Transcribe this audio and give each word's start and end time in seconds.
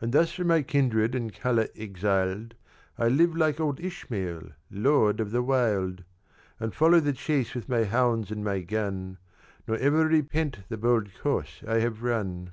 "And 0.00 0.12
thus 0.12 0.30
from 0.30 0.46
my 0.46 0.62
kindred 0.62 1.16
and 1.16 1.34
colour 1.34 1.66
exiled, 1.74 2.54
I 2.96 3.08
live 3.08 3.34
like 3.36 3.58
old 3.58 3.80
Ismael 3.80 4.50
lord 4.70 5.18
of 5.18 5.32
the 5.32 5.42
wild 5.42 6.04
And 6.60 6.72
follow 6.72 7.00
the 7.00 7.12
chase 7.12 7.56
with 7.56 7.68
my 7.68 7.82
hounds 7.82 8.30
and 8.30 8.44
my 8.44 8.60
gun, 8.60 9.18
Nor 9.66 9.76
ever 9.78 10.06
repent 10.06 10.60
the 10.68 10.76
bold 10.76 11.08
course 11.20 11.60
I 11.66 11.78
have 11.80 12.04
run. 12.04 12.52